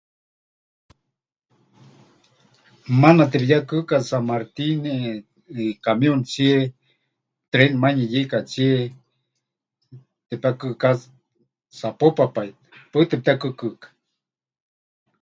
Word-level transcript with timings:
Maana 2.99 3.23
tepɨyekɨka 3.31 3.97
San 4.09 4.23
Martín, 4.31 4.79
eh, 4.95 5.17
eh, 5.59 5.73
camióntsie, 5.85 6.55
tren 7.51 7.71
manuyeyeikatsie 7.81 8.73
tepekɨká 10.27 10.89
Zapopa 11.79 12.25
pai 12.35 12.49
tɨ, 12.55 12.57
paɨ 12.91 13.03
tepɨtekɨkɨka. 13.09 13.87